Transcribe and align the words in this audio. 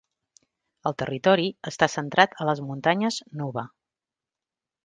El 0.89 0.95
territori 1.01 1.45
està 1.73 1.89
centrat 1.97 2.35
a 2.45 2.49
les 2.51 2.65
muntanyes 2.71 3.23
Nuba. 3.43 3.69